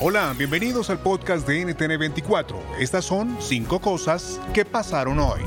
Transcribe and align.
Hola, 0.00 0.34
bienvenidos 0.36 0.90
al 0.90 0.98
podcast 0.98 1.48
de 1.48 1.66
NTN24. 1.66 2.56
Estas 2.78 3.04
son 3.04 3.36
cinco 3.40 3.80
cosas 3.80 4.38
que 4.52 4.64
pasaron 4.64 5.18
hoy. 5.18 5.40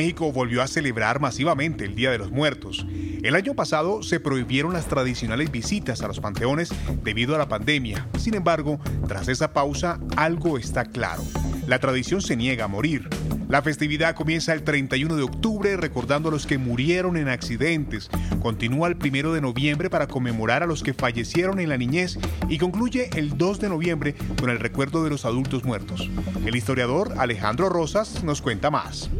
México 0.00 0.32
volvió 0.32 0.62
a 0.62 0.66
celebrar 0.66 1.20
masivamente 1.20 1.84
el 1.84 1.94
Día 1.94 2.10
de 2.10 2.16
los 2.16 2.30
Muertos. 2.30 2.86
El 3.22 3.34
año 3.34 3.52
pasado 3.52 4.02
se 4.02 4.18
prohibieron 4.18 4.72
las 4.72 4.86
tradicionales 4.86 5.50
visitas 5.50 6.00
a 6.00 6.08
los 6.08 6.20
panteones 6.20 6.70
debido 7.04 7.34
a 7.34 7.38
la 7.38 7.50
pandemia. 7.50 8.08
Sin 8.18 8.32
embargo, 8.32 8.80
tras 9.06 9.28
esa 9.28 9.52
pausa, 9.52 10.00
algo 10.16 10.56
está 10.56 10.86
claro. 10.86 11.22
La 11.66 11.80
tradición 11.80 12.22
se 12.22 12.34
niega 12.34 12.64
a 12.64 12.68
morir. 12.68 13.10
La 13.50 13.60
festividad 13.60 14.14
comienza 14.14 14.54
el 14.54 14.62
31 14.62 15.16
de 15.16 15.22
octubre 15.22 15.76
recordando 15.76 16.30
a 16.30 16.32
los 16.32 16.46
que 16.46 16.56
murieron 16.56 17.18
en 17.18 17.28
accidentes, 17.28 18.08
continúa 18.40 18.88
el 18.88 18.96
1 18.96 19.34
de 19.34 19.42
noviembre 19.42 19.90
para 19.90 20.06
conmemorar 20.06 20.62
a 20.62 20.66
los 20.66 20.82
que 20.82 20.94
fallecieron 20.94 21.60
en 21.60 21.68
la 21.68 21.76
niñez 21.76 22.18
y 22.48 22.56
concluye 22.56 23.10
el 23.16 23.36
2 23.36 23.60
de 23.60 23.68
noviembre 23.68 24.14
con 24.40 24.48
el 24.48 24.60
recuerdo 24.60 25.04
de 25.04 25.10
los 25.10 25.26
adultos 25.26 25.64
muertos. 25.64 26.08
El 26.46 26.56
historiador 26.56 27.12
Alejandro 27.18 27.68
Rosas 27.68 28.24
nos 28.24 28.40
cuenta 28.40 28.70
más. 28.70 29.10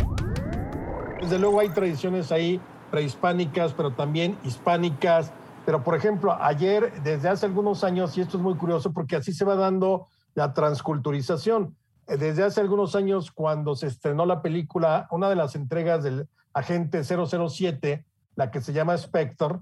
Desde 1.21 1.39
luego 1.39 1.61
hay 1.61 1.69
tradiciones 1.69 2.33
ahí 2.33 2.61
prehispánicas, 2.91 3.75
pero 3.75 3.93
también 3.93 4.39
hispánicas. 4.43 5.33
Pero, 5.67 5.85
por 5.85 5.95
ejemplo, 5.95 6.37
ayer, 6.41 6.93
desde 7.03 7.29
hace 7.29 7.47
algunos 7.47 7.85
años, 7.85 8.17
y 8.17 8.23
esto 8.23 8.39
es 8.39 8.43
muy 8.43 8.55
curioso 8.55 8.93
porque 8.93 9.17
así 9.17 9.33
se 9.33 9.45
va 9.45 9.55
dando 9.55 10.09
la 10.35 10.55
transculturización. 10.55 11.77
Eh, 12.07 12.17
desde 12.17 12.43
hace 12.43 12.61
algunos 12.61 12.97
años, 12.97 13.31
cuando 13.31 13.77
se 13.77 13.87
estrenó 13.87 14.25
la 14.25 14.41
película, 14.41 15.07
una 15.11 15.29
de 15.29 15.37
las 15.37 15.55
entregas 15.55 16.03
del 16.03 16.27
agente 16.55 17.03
007, 17.05 18.05
la 18.35 18.51
que 18.51 18.61
se 18.63 18.73
llama 18.73 18.97
Spectre, 18.97 19.59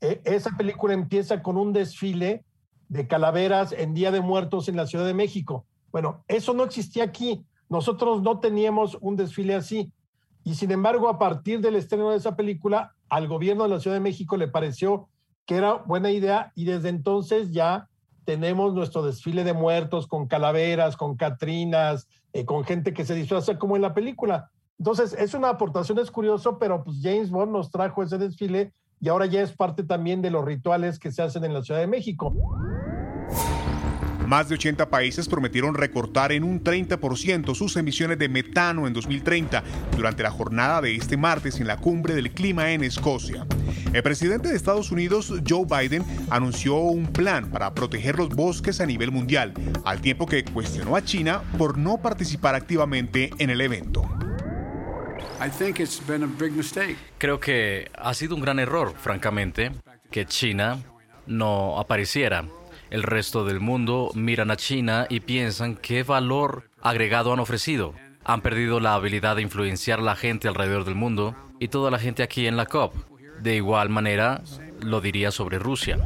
eh, 0.00 0.20
esa 0.24 0.56
película 0.56 0.94
empieza 0.94 1.42
con 1.42 1.56
un 1.56 1.72
desfile 1.72 2.44
de 2.88 3.06
calaveras 3.06 3.72
en 3.72 3.94
Día 3.94 4.10
de 4.12 4.20
Muertos 4.20 4.68
en 4.68 4.76
la 4.76 4.86
Ciudad 4.86 5.04
de 5.04 5.14
México. 5.14 5.66
Bueno, 5.90 6.24
eso 6.28 6.54
no 6.54 6.64
existía 6.64 7.04
aquí. 7.04 7.44
Nosotros 7.68 8.22
no 8.22 8.38
teníamos 8.38 8.96
un 9.00 9.16
desfile 9.16 9.54
así. 9.54 9.92
Y 10.44 10.54
sin 10.54 10.70
embargo, 10.70 11.08
a 11.08 11.18
partir 11.18 11.60
del 11.60 11.76
estreno 11.76 12.10
de 12.10 12.16
esa 12.16 12.36
película, 12.36 12.94
al 13.08 13.28
gobierno 13.28 13.64
de 13.64 13.70
la 13.70 13.80
Ciudad 13.80 13.96
de 13.96 14.00
México 14.00 14.36
le 14.36 14.48
pareció 14.48 15.08
que 15.46 15.56
era 15.56 15.74
buena 15.74 16.10
idea 16.10 16.52
y 16.54 16.64
desde 16.64 16.88
entonces 16.88 17.50
ya 17.50 17.88
tenemos 18.24 18.74
nuestro 18.74 19.02
desfile 19.02 19.44
de 19.44 19.52
muertos 19.52 20.06
con 20.06 20.28
calaveras, 20.28 20.96
con 20.96 21.16
catrinas, 21.16 22.06
eh, 22.32 22.44
con 22.44 22.64
gente 22.64 22.94
que 22.94 23.04
se 23.04 23.14
disfraza 23.14 23.58
como 23.58 23.76
en 23.76 23.82
la 23.82 23.94
película. 23.94 24.50
Entonces, 24.78 25.14
es 25.14 25.34
una 25.34 25.50
aportación, 25.50 25.98
es 25.98 26.10
curioso, 26.10 26.58
pero 26.58 26.84
pues 26.84 26.98
James 27.02 27.30
Bond 27.30 27.52
nos 27.52 27.70
trajo 27.70 28.02
ese 28.02 28.18
desfile 28.18 28.72
y 29.00 29.08
ahora 29.08 29.26
ya 29.26 29.42
es 29.42 29.52
parte 29.52 29.82
también 29.82 30.22
de 30.22 30.30
los 30.30 30.44
rituales 30.44 30.98
que 30.98 31.10
se 31.10 31.22
hacen 31.22 31.44
en 31.44 31.54
la 31.54 31.62
Ciudad 31.62 31.80
de 31.80 31.86
México. 31.86 32.32
Más 34.30 34.48
de 34.48 34.54
80 34.54 34.90
países 34.90 35.28
prometieron 35.28 35.74
recortar 35.74 36.30
en 36.30 36.44
un 36.44 36.62
30% 36.62 37.52
sus 37.56 37.76
emisiones 37.76 38.16
de 38.16 38.28
metano 38.28 38.86
en 38.86 38.92
2030 38.92 39.64
durante 39.96 40.22
la 40.22 40.30
jornada 40.30 40.80
de 40.80 40.94
este 40.94 41.16
martes 41.16 41.58
en 41.58 41.66
la 41.66 41.78
cumbre 41.78 42.14
del 42.14 42.30
clima 42.30 42.70
en 42.70 42.84
Escocia. 42.84 43.44
El 43.92 44.04
presidente 44.04 44.48
de 44.48 44.54
Estados 44.54 44.92
Unidos, 44.92 45.34
Joe 45.44 45.64
Biden, 45.64 46.04
anunció 46.30 46.76
un 46.76 47.08
plan 47.08 47.50
para 47.50 47.74
proteger 47.74 48.18
los 48.18 48.28
bosques 48.28 48.80
a 48.80 48.86
nivel 48.86 49.10
mundial, 49.10 49.52
al 49.84 50.00
tiempo 50.00 50.26
que 50.26 50.44
cuestionó 50.44 50.94
a 50.94 51.02
China 51.02 51.42
por 51.58 51.76
no 51.76 52.00
participar 52.00 52.54
activamente 52.54 53.30
en 53.38 53.50
el 53.50 53.60
evento. 53.60 54.08
Creo 57.18 57.40
que 57.40 57.90
ha 57.98 58.14
sido 58.14 58.36
un 58.36 58.42
gran 58.42 58.60
error, 58.60 58.94
francamente, 58.96 59.72
que 60.12 60.24
China 60.24 60.78
no 61.26 61.80
apareciera 61.80 62.44
el 62.90 63.02
resto 63.02 63.44
del 63.44 63.60
mundo 63.60 64.10
miran 64.14 64.50
a 64.50 64.56
China 64.56 65.06
y 65.08 65.20
piensan 65.20 65.76
qué 65.76 66.02
valor 66.02 66.70
agregado 66.82 67.32
han 67.32 67.40
ofrecido. 67.40 67.94
Han 68.24 68.42
perdido 68.42 68.80
la 68.80 68.94
habilidad 68.94 69.36
de 69.36 69.42
influenciar 69.42 70.00
a 70.00 70.02
la 70.02 70.16
gente 70.16 70.48
alrededor 70.48 70.84
del 70.84 70.94
mundo 70.94 71.34
y 71.58 71.68
toda 71.68 71.90
la 71.90 71.98
gente 71.98 72.22
aquí 72.22 72.46
en 72.46 72.56
la 72.56 72.66
COP. 72.66 72.94
De 73.40 73.56
igual 73.56 73.88
manera, 73.88 74.42
lo 74.80 75.00
diría 75.00 75.30
sobre 75.30 75.58
Rusia. 75.58 75.98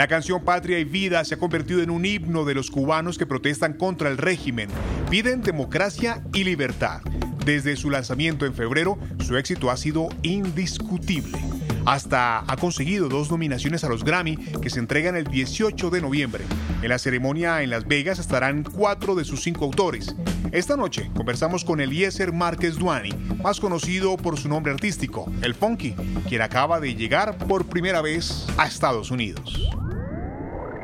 La 0.00 0.08
canción 0.08 0.42
Patria 0.42 0.78
y 0.78 0.84
Vida 0.84 1.22
se 1.26 1.34
ha 1.34 1.38
convertido 1.38 1.82
en 1.82 1.90
un 1.90 2.06
himno 2.06 2.46
de 2.46 2.54
los 2.54 2.70
cubanos 2.70 3.18
que 3.18 3.26
protestan 3.26 3.74
contra 3.74 4.08
el 4.08 4.16
régimen, 4.16 4.70
piden 5.10 5.42
democracia 5.42 6.24
y 6.32 6.42
libertad. 6.42 7.02
Desde 7.44 7.76
su 7.76 7.90
lanzamiento 7.90 8.46
en 8.46 8.54
febrero, 8.54 8.98
su 9.22 9.36
éxito 9.36 9.70
ha 9.70 9.76
sido 9.76 10.08
indiscutible. 10.22 11.38
Hasta 11.84 12.50
ha 12.50 12.56
conseguido 12.56 13.10
dos 13.10 13.30
nominaciones 13.30 13.84
a 13.84 13.90
los 13.90 14.02
Grammy 14.02 14.38
que 14.62 14.70
se 14.70 14.78
entregan 14.78 15.16
el 15.16 15.24
18 15.24 15.90
de 15.90 16.00
noviembre. 16.00 16.44
En 16.80 16.88
la 16.88 16.98
ceremonia 16.98 17.60
en 17.60 17.68
Las 17.68 17.86
Vegas 17.86 18.18
estarán 18.18 18.62
cuatro 18.62 19.14
de 19.14 19.26
sus 19.26 19.42
cinco 19.42 19.66
autores. 19.66 20.16
Esta 20.50 20.78
noche 20.78 21.10
conversamos 21.14 21.62
con 21.62 21.78
Eliezer 21.78 22.32
Márquez 22.32 22.76
Duani, 22.76 23.12
más 23.44 23.60
conocido 23.60 24.16
por 24.16 24.38
su 24.38 24.48
nombre 24.48 24.72
artístico, 24.72 25.30
El 25.42 25.54
Funky, 25.54 25.94
quien 26.26 26.40
acaba 26.40 26.80
de 26.80 26.94
llegar 26.94 27.36
por 27.36 27.66
primera 27.66 28.00
vez 28.00 28.46
a 28.56 28.66
Estados 28.66 29.10
Unidos. 29.10 29.70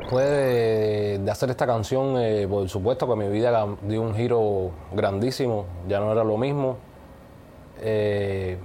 Después 0.07 0.25
de, 0.25 1.29
hacer 1.29 1.49
esta 1.49 1.67
canción, 1.67 2.15
eh, 2.17 2.47
por 2.49 2.69
supuesto 2.69 3.09
que 3.09 3.15
mi 3.17 3.27
vida 3.27 3.67
dio 3.81 4.01
un 4.01 4.15
giro 4.15 4.71
grandísimo, 4.93 5.65
ya 5.85 5.99
no 5.99 6.13
era 6.13 6.23
lo 6.23 6.37
mismo. 6.37 6.77
Eh, 7.81 8.57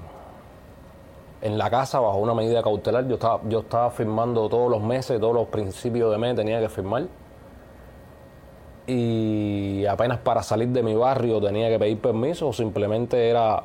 en 1.41 1.59
la 1.59 1.69
casa, 1.69 1.99
bajo 1.99 2.19
una 2.19 2.33
medida 2.33 2.63
cautelar, 2.63 3.09
yo 3.09 3.15
estaba, 3.15 3.41
yo 3.49 3.59
estaba 3.59 3.91
firmando 3.91 4.49
todos 4.49 4.71
los 4.71 4.81
meses, 4.81 5.19
todos 5.19 5.35
los 5.35 5.49
principios 5.49 6.13
de 6.13 6.19
mes 6.19 6.37
tenía 6.37 6.61
que 6.61 6.69
firmar. 6.69 7.09
Y 8.87 9.85
apenas 9.87 10.19
para 10.19 10.45
salir 10.45 10.69
de 10.69 10.85
mi 10.85 10.95
barrio 10.95 11.41
tenía 11.41 11.69
que 11.71 11.79
pedir 11.81 12.01
permiso 12.01 12.47
o 12.47 12.53
simplemente 12.53 13.29
era 13.29 13.65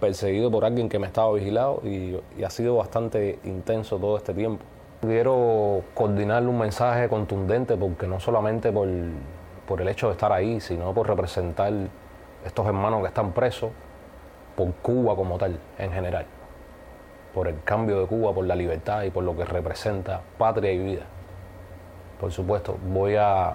perseguido 0.00 0.50
por 0.50 0.64
alguien 0.64 0.88
que 0.88 0.98
me 0.98 1.06
estaba 1.06 1.30
vigilado 1.34 1.82
y 1.84 2.42
ha 2.42 2.48
sido 2.48 2.76
bastante 2.76 3.38
intenso 3.44 3.98
todo 3.98 4.16
este 4.16 4.32
tiempo. 4.32 4.64
Quiero 5.00 5.82
coordinar 5.94 6.42
un 6.46 6.58
mensaje 6.58 7.08
contundente 7.08 7.76
porque 7.76 8.06
no 8.06 8.18
solamente 8.18 8.72
por, 8.72 8.88
por, 9.66 9.80
el 9.80 9.88
hecho 9.88 10.08
de 10.08 10.12
estar 10.12 10.32
ahí, 10.32 10.60
sino 10.60 10.92
por 10.92 11.06
representar 11.06 11.72
estos 12.44 12.66
hermanos 12.66 13.02
que 13.02 13.08
están 13.08 13.32
presos, 13.32 13.70
por 14.56 14.72
Cuba 14.82 15.14
como 15.14 15.38
tal, 15.38 15.58
en 15.78 15.92
general, 15.92 16.26
por 17.32 17.46
el 17.46 17.62
cambio 17.62 18.00
de 18.00 18.06
Cuba, 18.06 18.34
por 18.34 18.44
la 18.44 18.56
libertad 18.56 19.04
y 19.04 19.10
por 19.10 19.22
lo 19.22 19.36
que 19.36 19.44
representa 19.44 20.20
patria 20.36 20.72
y 20.72 20.78
vida. 20.78 21.02
Por 22.20 22.32
supuesto, 22.32 22.76
voy 22.82 23.14
a 23.14 23.54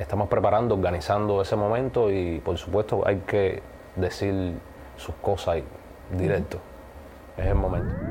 estamos 0.00 0.28
preparando, 0.28 0.74
organizando 0.74 1.42
ese 1.42 1.56
momento 1.56 2.10
y 2.10 2.40
por 2.40 2.56
supuesto 2.56 3.06
hay 3.06 3.18
que 3.26 3.62
decir 3.96 4.54
sus 4.96 5.14
cosas 5.16 5.58
directo. 6.10 6.58
Es 7.36 7.46
el 7.46 7.54
momento. 7.54 8.09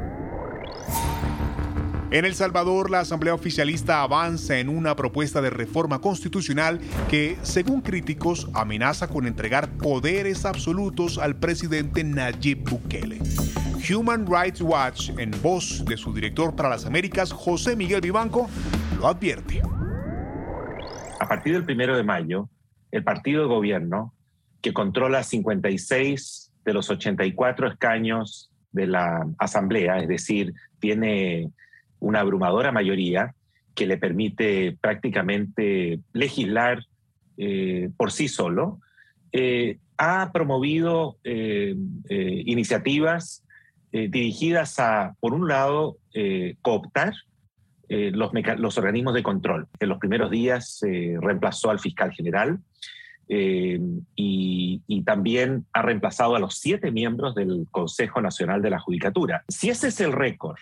En 2.12 2.26
El 2.26 2.34
Salvador, 2.34 2.90
la 2.90 3.02
Asamblea 3.02 3.36
Oficialista 3.36 4.02
avanza 4.02 4.58
en 4.58 4.68
una 4.68 4.96
propuesta 4.96 5.44
de 5.44 5.52
reforma 5.52 6.02
constitucional 6.02 6.80
que, 7.08 7.38
según 7.44 7.82
críticos, 7.82 8.50
amenaza 8.56 9.08
con 9.08 9.28
entregar 9.28 9.70
poderes 9.78 10.44
absolutos 10.46 11.20
al 11.20 11.36
presidente 11.36 12.04
Nayib 12.04 12.68
Bukele. 12.68 13.20
Human 13.94 14.26
Rights 14.26 14.60
Watch, 14.60 15.12
en 15.20 15.30
voz 15.44 15.86
de 15.86 15.98
su 15.98 16.12
director 16.12 16.56
para 16.56 16.70
las 16.70 16.88
Américas, 16.88 17.32
José 17.32 17.76
Miguel 17.76 18.02
Vivanco, 18.02 18.50
lo 18.98 19.08
advierte. 19.08 19.62
A 21.20 21.28
partir 21.28 21.54
del 21.54 21.64
primero 21.64 21.96
de 21.96 22.04
mayo, 22.04 22.50
el 22.90 23.04
partido 23.04 23.44
de 23.44 23.50
gobierno, 23.50 24.16
que 24.62 24.74
controla 24.74 25.22
56 25.22 26.54
de 26.66 26.74
los 26.74 26.90
84 26.90 27.68
escaños 27.68 28.50
de 28.72 28.88
la 28.88 29.28
Asamblea, 29.38 30.00
es 30.00 30.08
decir, 30.08 30.56
tiene 30.80 31.52
una 32.00 32.22
abrumadora 32.22 32.72
mayoría 32.72 33.34
que 33.76 33.88
le 33.88 33.98
permite 33.98 34.78
prácticamente 34.82 36.00
legislar 36.14 36.84
eh, 37.38 37.90
por 37.96 38.12
sí 38.12 38.28
solo, 38.28 38.82
eh, 39.32 39.78
ha 39.98 40.32
promovido 40.34 41.18
eh, 41.24 41.74
iniciativas 42.10 43.46
dirigidas 43.92 44.78
a, 44.80 45.16
por 45.20 45.34
un 45.34 45.48
lado, 45.48 45.98
cooptar 46.62 47.14
los, 47.90 48.32
los, 48.58 48.78
organismos 48.78 49.16
de 49.16 49.24
control. 49.24 49.68
En 49.80 49.90
los 49.90 49.98
primeros 49.98 50.30
días 50.30 50.80
reemplazó 51.20 51.72
al 51.72 51.80
fiscal 51.80 52.12
general 52.12 52.60
y, 53.28 55.04
también 55.06 55.66
ha 55.74 55.82
reemplazado 55.82 56.36
a 56.36 56.40
los 56.40 56.60
siete 56.60 56.92
miembros 56.92 57.34
del 57.34 57.66
Consejo 57.72 58.22
Nacional 58.22 58.62
de 58.62 58.70
la 58.70 58.80
Judicatura. 58.80 59.44
Si 59.48 59.72
ese 59.72 59.88
es 59.88 60.00
el 60.02 60.12
récord 60.12 60.60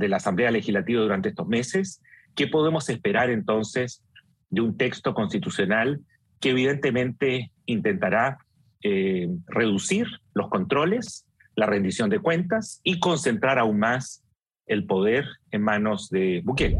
de 0.00 0.08
la 0.08 0.16
Asamblea 0.16 0.50
Legislativa 0.50 1.02
durante 1.02 1.28
estos 1.28 1.46
meses, 1.46 2.02
¿qué 2.34 2.48
podemos 2.48 2.88
esperar 2.88 3.30
entonces 3.30 4.02
de 4.48 4.62
un 4.62 4.76
texto 4.76 5.14
constitucional 5.14 6.00
que 6.40 6.50
evidentemente 6.50 7.52
intentará 7.66 8.38
eh, 8.82 9.28
reducir 9.46 10.06
los 10.34 10.48
controles, 10.48 11.26
la 11.54 11.66
rendición 11.66 12.08
de 12.08 12.18
cuentas 12.18 12.80
y 12.82 12.98
concentrar 12.98 13.58
aún 13.58 13.78
más 13.78 14.24
el 14.66 14.86
poder 14.86 15.26
en 15.50 15.62
manos 15.62 16.08
de 16.08 16.40
Bukele? 16.44 16.78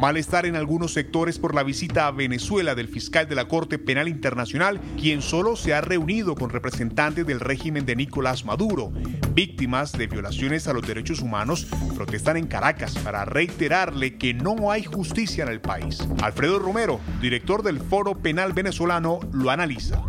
Malestar 0.00 0.44
en 0.44 0.56
algunos 0.56 0.92
sectores 0.92 1.38
por 1.38 1.54
la 1.54 1.62
visita 1.62 2.06
a 2.06 2.10
Venezuela 2.10 2.74
del 2.74 2.88
fiscal 2.88 3.28
de 3.28 3.34
la 3.34 3.46
Corte 3.46 3.78
Penal 3.78 4.08
Internacional, 4.08 4.80
quien 5.00 5.22
solo 5.22 5.56
se 5.56 5.72
ha 5.72 5.80
reunido 5.80 6.34
con 6.34 6.50
representantes 6.50 7.26
del 7.26 7.40
régimen 7.40 7.86
de 7.86 7.96
Nicolás 7.96 8.44
Maduro. 8.44 8.92
Víctimas 9.32 9.92
de 9.92 10.06
violaciones 10.06 10.66
a 10.66 10.72
los 10.72 10.86
derechos 10.86 11.20
humanos 11.20 11.66
protestan 11.94 12.36
en 12.36 12.46
Caracas 12.46 12.98
para 12.98 13.24
reiterarle 13.24 14.18
que 14.18 14.34
no 14.34 14.70
hay 14.70 14.84
justicia 14.84 15.44
en 15.44 15.50
el 15.50 15.60
país. 15.60 16.06
Alfredo 16.22 16.58
Romero, 16.58 17.00
director 17.20 17.62
del 17.62 17.80
Foro 17.80 18.14
Penal 18.14 18.52
Venezolano, 18.52 19.20
lo 19.32 19.50
analiza. 19.50 20.02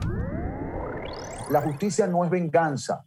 La 1.51 1.61
justicia 1.61 2.07
no 2.07 2.25
es 2.25 2.31
venganza. 2.31 3.05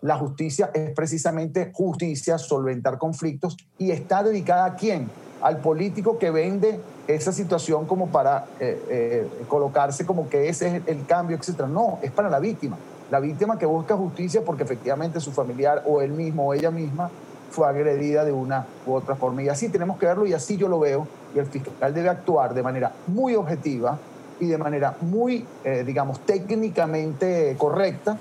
La 0.00 0.16
justicia 0.16 0.70
es 0.74 0.92
precisamente 0.94 1.70
justicia, 1.72 2.38
solventar 2.38 2.98
conflictos 2.98 3.56
y 3.78 3.90
está 3.90 4.22
dedicada 4.22 4.66
a 4.66 4.76
quién? 4.76 5.08
Al 5.44 5.58
político 5.58 6.18
que 6.18 6.30
vende 6.30 6.80
esa 7.06 7.30
situación 7.30 7.84
como 7.84 8.08
para 8.08 8.46
eh, 8.60 8.82
eh, 8.88 9.28
colocarse 9.46 10.06
como 10.06 10.30
que 10.30 10.48
ese 10.48 10.78
es 10.78 10.82
el 10.86 11.04
cambio, 11.04 11.36
etc. 11.36 11.66
No, 11.68 11.98
es 12.00 12.10
para 12.10 12.30
la 12.30 12.38
víctima. 12.38 12.78
La 13.10 13.20
víctima 13.20 13.58
que 13.58 13.66
busca 13.66 13.94
justicia 13.94 14.40
porque 14.42 14.62
efectivamente 14.62 15.20
su 15.20 15.32
familiar 15.32 15.82
o 15.86 16.00
él 16.00 16.12
mismo 16.12 16.46
o 16.46 16.54
ella 16.54 16.70
misma 16.70 17.10
fue 17.50 17.68
agredida 17.68 18.24
de 18.24 18.32
una 18.32 18.64
u 18.86 18.94
otra 18.94 19.16
forma. 19.16 19.42
Y 19.42 19.50
así 19.50 19.68
tenemos 19.68 19.98
que 19.98 20.06
verlo 20.06 20.24
y 20.24 20.32
así 20.32 20.56
yo 20.56 20.66
lo 20.66 20.80
veo. 20.80 21.06
Y 21.34 21.38
el 21.38 21.46
fiscal 21.46 21.92
debe 21.92 22.08
actuar 22.08 22.54
de 22.54 22.62
manera 22.62 22.92
muy 23.06 23.34
objetiva 23.34 23.98
y 24.40 24.46
de 24.46 24.56
manera 24.56 24.96
muy, 25.02 25.46
eh, 25.62 25.84
digamos, 25.86 26.20
técnicamente 26.20 27.54
correcta 27.58 28.16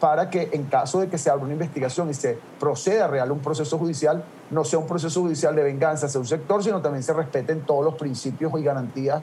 para 0.00 0.30
que 0.30 0.48
en 0.52 0.64
caso 0.64 1.00
de 1.00 1.08
que 1.08 1.18
se 1.18 1.28
abra 1.28 1.44
una 1.44 1.52
investigación 1.52 2.08
y 2.08 2.14
se 2.14 2.38
proceda 2.58 3.04
a 3.04 3.08
real 3.08 3.30
un 3.30 3.40
proceso 3.40 3.76
judicial, 3.76 4.24
no 4.52 4.64
sea 4.64 4.78
un 4.78 4.86
proceso 4.86 5.22
judicial 5.22 5.56
de 5.56 5.62
venganza 5.62 6.06
hacia 6.06 6.20
un 6.20 6.26
sector, 6.26 6.62
sino 6.62 6.80
también 6.80 7.02
se 7.02 7.12
respeten 7.12 7.62
todos 7.62 7.84
los 7.84 7.94
principios 7.94 8.52
y 8.58 8.62
garantías 8.62 9.22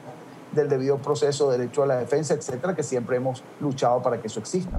del 0.52 0.68
debido 0.68 0.98
proceso, 0.98 1.50
derecho 1.50 1.84
a 1.84 1.86
la 1.86 1.96
defensa, 1.96 2.34
etcétera, 2.34 2.74
que 2.74 2.82
siempre 2.82 3.16
hemos 3.16 3.42
luchado 3.60 4.02
para 4.02 4.20
que 4.20 4.26
eso 4.26 4.40
exista. 4.40 4.78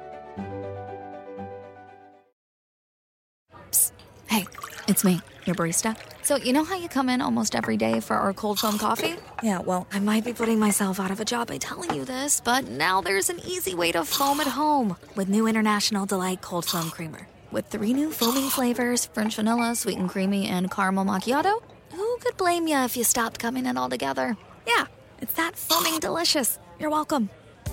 It's 4.91 5.05
me, 5.05 5.21
your 5.45 5.55
barista. 5.55 5.97
So, 6.21 6.35
you 6.35 6.53
know 6.53 6.63
how 6.63 6.75
you 6.75 6.89
come 6.89 7.09
in 7.09 7.21
almost 7.21 7.55
every 7.55 7.77
day 7.77 7.99
for 8.01 8.15
our 8.15 8.33
cold 8.33 8.59
foam 8.59 8.77
coffee? 8.77 9.15
Yeah, 9.41 9.59
well, 9.59 9.87
I 9.91 9.99
might 9.99 10.23
be 10.23 10.33
putting 10.33 10.59
myself 10.59 10.99
out 10.99 11.09
of 11.09 11.19
a 11.19 11.25
job 11.25 11.47
by 11.47 11.57
telling 11.57 11.95
you 11.95 12.05
this, 12.05 12.41
but 12.41 12.67
now 12.67 13.01
there's 13.01 13.29
an 13.29 13.39
easy 13.39 13.73
way 13.73 13.91
to 13.93 14.03
foam 14.03 14.39
at 14.41 14.47
home 14.47 14.97
with 15.15 15.29
new 15.29 15.47
International 15.47 16.05
Delight 16.05 16.41
Cold 16.41 16.65
Foam 16.65 16.91
Creamer. 16.91 17.25
With 17.51 17.67
three 17.67 17.93
new 17.93 18.11
foaming 18.11 18.49
flavors 18.49 19.05
French 19.05 19.35
vanilla, 19.37 19.75
sweet 19.75 19.97
and 19.97 20.09
creamy, 20.09 20.47
and 20.47 20.69
caramel 20.69 21.05
macchiato, 21.05 21.61
who 21.93 22.17
could 22.19 22.37
blame 22.37 22.67
you 22.67 22.77
if 22.79 22.95
you 22.95 23.03
stopped 23.03 23.39
coming 23.39 23.65
in 23.65 23.77
altogether? 23.77 24.37
Yeah, 24.67 24.85
it's 25.21 25.33
that 25.33 25.55
foaming 25.55 25.99
delicious. 25.99 26.59
You're 26.79 26.91
welcome. 26.91 27.29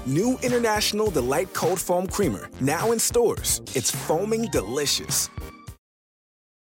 New 0.06 0.38
International 0.42 1.10
Delight 1.10 1.52
Cold 1.52 1.80
Foam 1.80 2.06
Creamer, 2.06 2.48
now 2.60 2.92
in 2.92 2.98
stores. 2.98 3.60
It's 3.74 3.90
foaming 3.90 4.46
delicious. 4.52 5.28